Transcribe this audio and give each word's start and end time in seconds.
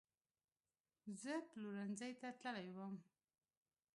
زه 1.21 1.33
پلورنځۍ 1.51 2.13
ته 2.21 2.29
تللې 2.41 2.71
وم 2.77 2.95